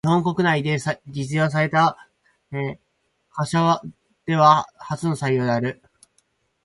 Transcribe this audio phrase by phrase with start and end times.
[0.03, 0.79] 日本国内で
[1.09, 1.95] 実用された
[3.29, 3.83] 貨車
[4.25, 5.79] では初の採用である。